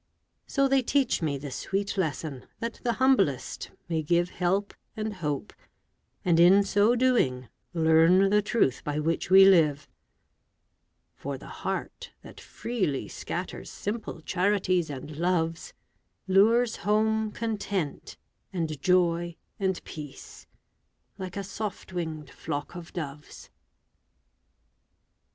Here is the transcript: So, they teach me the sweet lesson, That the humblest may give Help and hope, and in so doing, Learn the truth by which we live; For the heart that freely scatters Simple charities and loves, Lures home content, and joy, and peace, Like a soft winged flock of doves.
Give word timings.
So, 0.47 0.67
they 0.67 0.81
teach 0.81 1.21
me 1.21 1.37
the 1.37 1.51
sweet 1.51 1.95
lesson, 1.95 2.47
That 2.59 2.79
the 2.81 2.93
humblest 2.93 3.69
may 3.87 4.01
give 4.01 4.31
Help 4.31 4.73
and 4.97 5.13
hope, 5.17 5.53
and 6.25 6.39
in 6.39 6.63
so 6.63 6.95
doing, 6.95 7.49
Learn 7.75 8.31
the 8.31 8.41
truth 8.41 8.83
by 8.83 8.97
which 8.97 9.29
we 9.29 9.45
live; 9.45 9.87
For 11.13 11.37
the 11.37 11.45
heart 11.61 12.13
that 12.23 12.41
freely 12.41 13.07
scatters 13.09 13.69
Simple 13.69 14.21
charities 14.21 14.89
and 14.89 15.15
loves, 15.17 15.71
Lures 16.27 16.77
home 16.77 17.31
content, 17.31 18.17
and 18.51 18.81
joy, 18.81 19.35
and 19.59 19.83
peace, 19.83 20.47
Like 21.19 21.37
a 21.37 21.43
soft 21.43 21.93
winged 21.93 22.31
flock 22.31 22.75
of 22.75 22.91
doves. 22.91 23.51